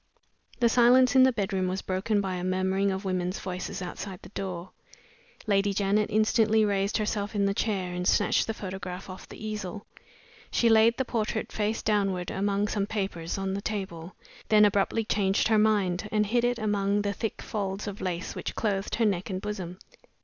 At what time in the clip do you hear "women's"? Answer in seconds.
3.05-3.37